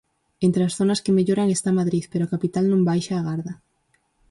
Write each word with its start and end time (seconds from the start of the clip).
Entre 0.45 0.61
as 0.67 0.75
zonas 0.79 1.01
que 1.03 1.15
melloran 1.17 1.49
está 1.51 1.69
Madrid 1.79 2.03
pero 2.11 2.23
a 2.25 2.31
capital 2.33 2.65
non 2.69 2.85
baixa 2.89 3.13
a 3.17 3.25
garda. 3.29 3.53